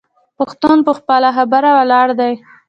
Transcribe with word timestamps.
پښتون 0.37 0.77
په 0.87 0.91
خپله 0.99 1.29
خبره 1.37 1.69
ولاړ 1.77 2.07
دی. 2.19 2.33